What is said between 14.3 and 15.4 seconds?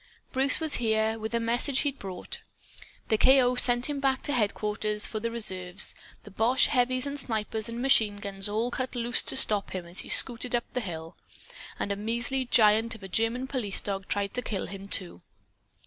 to kill him, too.